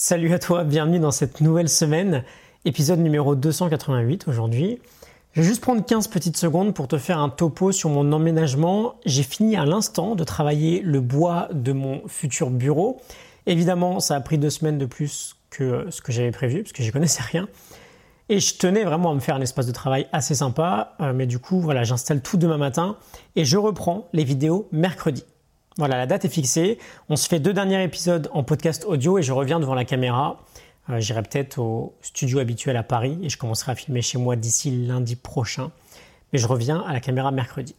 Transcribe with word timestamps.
Salut 0.00 0.32
à 0.32 0.38
toi, 0.38 0.62
bienvenue 0.62 1.00
dans 1.00 1.10
cette 1.10 1.40
nouvelle 1.40 1.68
semaine, 1.68 2.22
épisode 2.64 3.00
numéro 3.00 3.34
288 3.34 4.28
aujourd'hui. 4.28 4.78
Je 5.32 5.40
vais 5.40 5.46
juste 5.48 5.60
prendre 5.60 5.84
15 5.84 6.06
petites 6.06 6.36
secondes 6.36 6.72
pour 6.72 6.86
te 6.86 6.98
faire 6.98 7.18
un 7.18 7.28
topo 7.28 7.72
sur 7.72 7.90
mon 7.90 8.12
emménagement. 8.12 8.94
J'ai 9.06 9.24
fini 9.24 9.56
à 9.56 9.64
l'instant 9.64 10.14
de 10.14 10.22
travailler 10.22 10.82
le 10.82 11.00
bois 11.00 11.48
de 11.52 11.72
mon 11.72 12.06
futur 12.06 12.50
bureau. 12.50 13.00
Évidemment, 13.46 13.98
ça 13.98 14.14
a 14.14 14.20
pris 14.20 14.38
deux 14.38 14.50
semaines 14.50 14.78
de 14.78 14.86
plus 14.86 15.34
que 15.50 15.86
ce 15.90 16.00
que 16.00 16.12
j'avais 16.12 16.30
prévu, 16.30 16.62
parce 16.62 16.72
que 16.72 16.84
j'y 16.84 16.92
connaissais 16.92 17.24
rien. 17.24 17.48
Et 18.28 18.38
je 18.38 18.56
tenais 18.56 18.84
vraiment 18.84 19.10
à 19.10 19.14
me 19.14 19.20
faire 19.20 19.34
un 19.34 19.40
espace 19.40 19.66
de 19.66 19.72
travail 19.72 20.06
assez 20.12 20.36
sympa. 20.36 20.94
Euh, 21.00 21.12
mais 21.12 21.26
du 21.26 21.40
coup, 21.40 21.58
voilà, 21.58 21.82
j'installe 21.82 22.22
tout 22.22 22.36
demain 22.36 22.58
matin 22.58 22.98
et 23.34 23.44
je 23.44 23.56
reprends 23.56 24.06
les 24.12 24.22
vidéos 24.22 24.68
mercredi. 24.70 25.24
Voilà, 25.78 25.96
la 25.96 26.06
date 26.06 26.24
est 26.24 26.28
fixée. 26.28 26.78
On 27.08 27.14
se 27.14 27.28
fait 27.28 27.38
deux 27.38 27.52
derniers 27.52 27.84
épisodes 27.84 28.28
en 28.32 28.42
podcast 28.42 28.84
audio 28.84 29.16
et 29.16 29.22
je 29.22 29.32
reviens 29.32 29.60
devant 29.60 29.76
la 29.76 29.84
caméra. 29.84 30.42
Euh, 30.90 30.98
j'irai 30.98 31.22
peut-être 31.22 31.60
au 31.60 31.94
studio 32.02 32.40
habituel 32.40 32.76
à 32.76 32.82
Paris 32.82 33.16
et 33.22 33.28
je 33.28 33.38
commencerai 33.38 33.70
à 33.70 33.74
filmer 33.76 34.02
chez 34.02 34.18
moi 34.18 34.34
d'ici 34.34 34.72
lundi 34.72 35.14
prochain. 35.14 35.70
Mais 36.32 36.40
je 36.40 36.48
reviens 36.48 36.80
à 36.80 36.92
la 36.92 36.98
caméra 36.98 37.30
mercredi. 37.30 37.76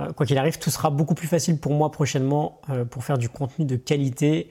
Euh, 0.00 0.12
quoi 0.12 0.26
qu'il 0.26 0.36
arrive, 0.36 0.58
tout 0.58 0.68
sera 0.68 0.90
beaucoup 0.90 1.14
plus 1.14 1.28
facile 1.28 1.56
pour 1.58 1.72
moi 1.72 1.90
prochainement 1.90 2.60
euh, 2.68 2.84
pour 2.84 3.04
faire 3.04 3.16
du 3.16 3.30
contenu 3.30 3.64
de 3.64 3.76
qualité. 3.76 4.50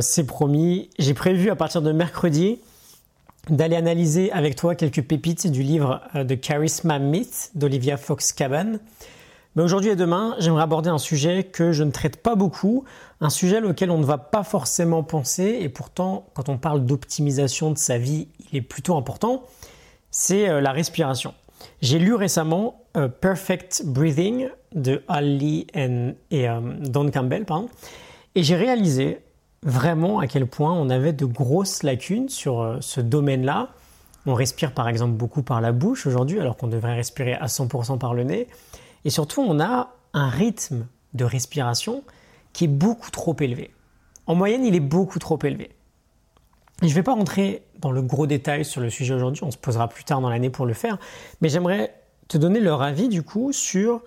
C'est 0.00 0.26
promis. 0.26 0.88
J'ai 0.98 1.12
prévu 1.12 1.50
à 1.50 1.54
partir 1.54 1.82
de 1.82 1.92
mercredi 1.92 2.60
d'aller 3.50 3.76
analyser 3.76 4.32
avec 4.32 4.56
toi 4.56 4.74
quelques 4.74 5.02
pépites 5.02 5.50
du 5.50 5.62
livre 5.62 6.00
de 6.14 6.34
Charisma 6.34 6.98
Myth 6.98 7.50
d'Olivia 7.54 7.98
Fox 7.98 8.32
Caban. 8.32 8.78
Mais 9.56 9.62
aujourd'hui 9.62 9.90
et 9.90 9.96
demain, 9.96 10.36
j'aimerais 10.38 10.62
aborder 10.62 10.90
un 10.90 10.98
sujet 10.98 11.42
que 11.42 11.72
je 11.72 11.82
ne 11.82 11.90
traite 11.90 12.18
pas 12.18 12.34
beaucoup, 12.34 12.84
un 13.22 13.30
sujet 13.30 13.62
auquel 13.62 13.90
on 13.90 13.96
ne 13.96 14.04
va 14.04 14.18
pas 14.18 14.44
forcément 14.44 15.02
penser, 15.02 15.58
et 15.62 15.70
pourtant, 15.70 16.26
quand 16.34 16.50
on 16.50 16.58
parle 16.58 16.84
d'optimisation 16.84 17.70
de 17.70 17.78
sa 17.78 17.96
vie, 17.96 18.28
il 18.52 18.58
est 18.58 18.62
plutôt 18.62 18.96
important, 18.96 19.44
c'est 20.10 20.46
euh, 20.50 20.60
la 20.60 20.72
respiration. 20.72 21.32
J'ai 21.80 21.98
lu 21.98 22.12
récemment 22.12 22.84
euh, 22.98 23.08
Perfect 23.08 23.82
Breathing 23.86 24.50
de 24.74 25.02
Ali 25.08 25.66
et 25.74 26.48
euh, 26.48 26.60
Don 26.80 27.10
Campbell, 27.10 27.46
pardon, 27.46 27.70
et 28.34 28.42
j'ai 28.42 28.56
réalisé 28.56 29.20
vraiment 29.62 30.18
à 30.18 30.26
quel 30.26 30.46
point 30.46 30.74
on 30.74 30.90
avait 30.90 31.14
de 31.14 31.24
grosses 31.24 31.82
lacunes 31.82 32.28
sur 32.28 32.76
ce 32.80 33.00
domaine-là. 33.00 33.70
On 34.26 34.34
respire 34.34 34.72
par 34.72 34.86
exemple 34.86 35.12
beaucoup 35.12 35.42
par 35.42 35.62
la 35.62 35.72
bouche 35.72 36.06
aujourd'hui, 36.06 36.40
alors 36.40 36.58
qu'on 36.58 36.66
devrait 36.66 36.94
respirer 36.94 37.32
à 37.32 37.46
100% 37.46 37.96
par 37.98 38.12
le 38.12 38.24
nez. 38.24 38.48
Et 39.06 39.10
surtout, 39.10 39.40
on 39.40 39.60
a 39.60 39.94
un 40.14 40.28
rythme 40.28 40.88
de 41.14 41.24
respiration 41.24 42.02
qui 42.52 42.64
est 42.64 42.68
beaucoup 42.68 43.12
trop 43.12 43.36
élevé. 43.38 43.70
En 44.26 44.34
moyenne, 44.34 44.64
il 44.64 44.74
est 44.74 44.80
beaucoup 44.80 45.20
trop 45.20 45.38
élevé. 45.44 45.70
je 46.82 46.88
ne 46.88 46.92
vais 46.92 47.04
pas 47.04 47.14
rentrer 47.14 47.62
dans 47.78 47.92
le 47.92 48.02
gros 48.02 48.26
détail 48.26 48.64
sur 48.64 48.80
le 48.80 48.90
sujet 48.90 49.14
aujourd'hui, 49.14 49.44
on 49.44 49.52
se 49.52 49.58
posera 49.58 49.86
plus 49.86 50.02
tard 50.02 50.20
dans 50.20 50.28
l'année 50.28 50.50
pour 50.50 50.66
le 50.66 50.74
faire, 50.74 50.98
mais 51.40 51.48
j'aimerais 51.48 51.94
te 52.26 52.36
donner 52.36 52.58
leur 52.58 52.82
avis 52.82 53.08
du 53.08 53.22
coup 53.22 53.52
sur 53.52 54.02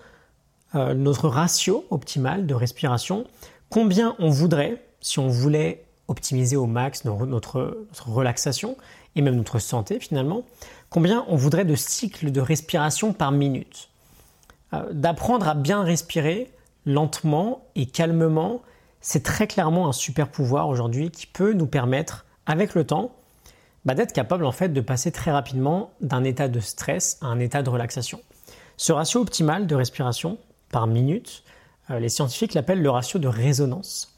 euh, 0.74 0.92
notre 0.92 1.28
ratio 1.28 1.86
optimal 1.88 2.46
de 2.46 2.52
respiration, 2.52 3.24
combien 3.70 4.14
on 4.18 4.28
voudrait, 4.28 4.84
si 5.00 5.18
on 5.18 5.28
voulait 5.28 5.82
optimiser 6.08 6.56
au 6.56 6.66
max 6.66 7.06
notre, 7.06 7.24
notre 7.24 8.10
relaxation 8.10 8.76
et 9.16 9.22
même 9.22 9.36
notre 9.36 9.60
santé 9.60 9.98
finalement, 9.98 10.42
combien 10.90 11.24
on 11.26 11.36
voudrait 11.36 11.64
de 11.64 11.74
cycles 11.74 12.32
de 12.32 12.40
respiration 12.42 13.14
par 13.14 13.32
minute? 13.32 13.89
Euh, 14.72 14.92
d'apprendre 14.92 15.48
à 15.48 15.54
bien 15.54 15.82
respirer 15.82 16.50
lentement 16.86 17.64
et 17.74 17.86
calmement, 17.86 18.62
c'est 19.00 19.22
très 19.22 19.46
clairement 19.46 19.88
un 19.88 19.92
super 19.92 20.28
pouvoir 20.28 20.68
aujourd'hui 20.68 21.10
qui 21.10 21.26
peut 21.26 21.52
nous 21.52 21.66
permettre, 21.66 22.24
avec 22.46 22.74
le 22.74 22.84
temps, 22.84 23.12
bah, 23.84 23.94
d'être 23.94 24.12
capable 24.12 24.44
de 24.44 24.80
passer 24.80 25.10
très 25.10 25.30
rapidement 25.30 25.90
d'un 26.00 26.24
état 26.24 26.48
de 26.48 26.60
stress 26.60 27.18
à 27.22 27.26
un 27.26 27.38
état 27.38 27.62
de 27.62 27.70
relaxation. 27.70 28.20
Ce 28.76 28.92
ratio 28.92 29.20
optimal 29.20 29.66
de 29.66 29.74
respiration 29.74 30.38
par 30.70 30.86
minute, 30.86 31.42
euh, 31.90 31.98
les 31.98 32.08
scientifiques 32.08 32.54
l'appellent 32.54 32.82
le 32.82 32.90
ratio 32.90 33.18
de 33.18 33.28
résonance. 33.28 34.14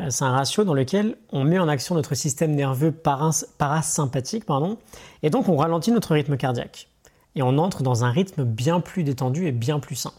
Euh, 0.00 0.10
c'est 0.10 0.24
un 0.24 0.32
ratio 0.32 0.64
dans 0.64 0.74
lequel 0.74 1.16
on 1.30 1.44
met 1.44 1.58
en 1.58 1.68
action 1.68 1.94
notre 1.94 2.14
système 2.14 2.54
nerveux 2.54 2.92
parasympathique, 2.92 4.44
pardon, 4.46 4.78
et 5.22 5.30
donc 5.30 5.48
on 5.48 5.56
ralentit 5.56 5.92
notre 5.92 6.14
rythme 6.14 6.36
cardiaque 6.36 6.88
et 7.34 7.42
on 7.42 7.58
entre 7.58 7.82
dans 7.82 8.04
un 8.04 8.10
rythme 8.10 8.44
bien 8.44 8.80
plus 8.80 9.04
détendu 9.04 9.46
et 9.46 9.52
bien 9.52 9.80
plus 9.80 9.96
sain. 9.96 10.12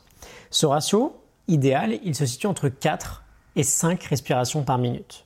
Ce 0.50 0.66
ratio 0.66 1.16
idéal, 1.48 2.00
il 2.04 2.16
se 2.16 2.26
situe 2.26 2.48
entre 2.48 2.70
4 2.70 3.24
et 3.56 3.64
5 3.64 4.04
respirations 4.04 4.64
par 4.64 4.78
minute. 4.78 5.26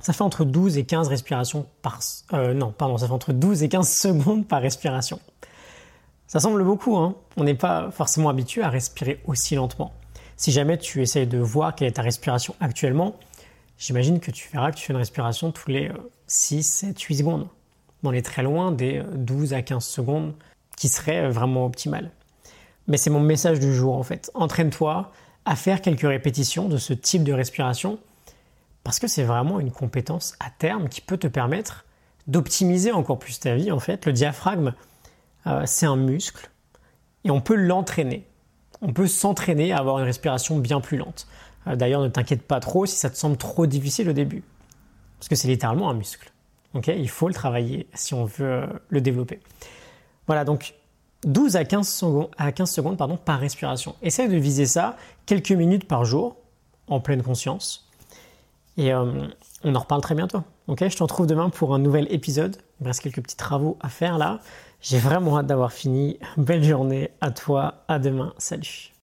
Ça 0.00 0.12
fait 0.12 0.22
entre 0.22 0.44
12 0.44 0.78
et 0.78 0.84
15 0.84 1.08
respirations 1.08 1.66
par 1.82 2.00
euh, 2.32 2.52
non, 2.54 2.70
pardon, 2.70 2.98
ça 2.98 3.06
fait 3.06 3.12
entre 3.12 3.32
12 3.32 3.62
et 3.62 3.68
15 3.68 3.88
secondes 3.98 4.46
par 4.46 4.60
respiration. 4.60 5.20
Ça 6.26 6.40
semble 6.40 6.64
beaucoup, 6.64 6.96
hein 6.96 7.14
On 7.36 7.44
n'est 7.44 7.54
pas 7.54 7.90
forcément 7.90 8.28
habitué 8.28 8.62
à 8.62 8.68
respirer 8.68 9.20
aussi 9.26 9.54
lentement. 9.54 9.92
Si 10.36 10.52
jamais 10.52 10.76
tu 10.76 11.00
essayes 11.00 11.26
de 11.26 11.38
voir 11.38 11.74
quelle 11.74 11.88
est 11.88 11.92
ta 11.92 12.02
respiration 12.02 12.54
actuellement, 12.60 13.16
j'imagine 13.78 14.20
que 14.20 14.30
tu 14.30 14.50
verras 14.52 14.70
que 14.70 14.76
tu 14.76 14.86
fais 14.86 14.92
une 14.92 14.98
respiration 14.98 15.50
tous 15.50 15.70
les 15.70 15.90
6, 16.26 16.62
7, 16.62 17.00
8 17.00 17.16
secondes 17.16 17.48
on 18.06 18.12
est 18.12 18.24
très 18.24 18.42
loin 18.42 18.72
des 18.72 19.02
12 19.14 19.54
à 19.54 19.62
15 19.62 19.84
secondes 19.84 20.34
qui 20.76 20.88
seraient 20.88 21.28
vraiment 21.28 21.66
optimales. 21.66 22.10
Mais 22.88 22.96
c'est 22.96 23.10
mon 23.10 23.20
message 23.20 23.58
du 23.58 23.74
jour 23.74 23.96
en 23.96 24.02
fait. 24.02 24.30
Entraîne-toi 24.34 25.10
à 25.44 25.56
faire 25.56 25.80
quelques 25.80 26.06
répétitions 26.06 26.68
de 26.68 26.76
ce 26.76 26.92
type 26.92 27.24
de 27.24 27.32
respiration 27.32 27.98
parce 28.84 28.98
que 28.98 29.08
c'est 29.08 29.24
vraiment 29.24 29.58
une 29.58 29.72
compétence 29.72 30.36
à 30.38 30.50
terme 30.50 30.88
qui 30.88 31.00
peut 31.00 31.16
te 31.16 31.26
permettre 31.26 31.84
d'optimiser 32.26 32.92
encore 32.92 33.18
plus 33.18 33.40
ta 33.40 33.54
vie 33.54 33.72
en 33.72 33.80
fait. 33.80 34.06
Le 34.06 34.12
diaphragme, 34.12 34.74
euh, 35.46 35.62
c'est 35.66 35.86
un 35.86 35.96
muscle 35.96 36.50
et 37.24 37.30
on 37.30 37.40
peut 37.40 37.56
l'entraîner. 37.56 38.26
On 38.82 38.92
peut 38.92 39.06
s'entraîner 39.06 39.72
à 39.72 39.78
avoir 39.78 39.98
une 39.98 40.04
respiration 40.04 40.58
bien 40.58 40.80
plus 40.80 40.98
lente. 40.98 41.26
Euh, 41.66 41.76
d'ailleurs, 41.76 42.02
ne 42.02 42.08
t'inquiète 42.08 42.42
pas 42.42 42.60
trop 42.60 42.86
si 42.86 42.96
ça 42.96 43.10
te 43.10 43.16
semble 43.16 43.36
trop 43.36 43.66
difficile 43.66 44.08
au 44.08 44.12
début. 44.12 44.44
Parce 45.18 45.28
que 45.28 45.34
c'est 45.34 45.48
littéralement 45.48 45.90
un 45.90 45.94
muscle 45.94 46.30
il 46.86 47.08
faut 47.08 47.28
le 47.28 47.34
travailler 47.34 47.88
si 47.94 48.14
on 48.14 48.24
veut 48.24 48.46
euh, 48.46 48.66
le 48.88 49.00
développer. 49.00 49.40
Voilà, 50.26 50.44
donc 50.44 50.74
12 51.24 51.56
à 51.56 51.64
15 51.64 51.88
secondes, 51.88 52.28
à 52.36 52.52
15 52.52 52.70
secondes 52.70 52.96
pardon, 52.96 53.16
par 53.16 53.40
respiration. 53.40 53.94
Essaye 54.02 54.28
de 54.28 54.36
viser 54.36 54.66
ça 54.66 54.96
quelques 55.26 55.52
minutes 55.52 55.86
par 55.86 56.04
jour, 56.04 56.36
en 56.88 57.00
pleine 57.00 57.22
conscience. 57.22 57.88
Et 58.76 58.92
euh, 58.92 59.26
on 59.64 59.74
en 59.74 59.80
reparle 59.80 60.02
très 60.02 60.14
bientôt. 60.14 60.42
Ok, 60.66 60.86
je 60.86 60.96
te 60.96 61.02
retrouve 61.02 61.26
demain 61.26 61.48
pour 61.48 61.74
un 61.74 61.78
nouvel 61.78 62.06
épisode. 62.12 62.56
Il 62.80 62.84
me 62.84 62.88
reste 62.88 63.00
quelques 63.00 63.22
petits 63.22 63.36
travaux 63.36 63.78
à 63.80 63.88
faire 63.88 64.18
là. 64.18 64.40
J'ai 64.80 64.98
vraiment 64.98 65.38
hâte 65.38 65.46
d'avoir 65.46 65.72
fini. 65.72 66.18
Belle 66.36 66.62
journée 66.62 67.10
à 67.20 67.30
toi. 67.30 67.84
À 67.88 67.98
demain. 67.98 68.34
Salut. 68.38 68.92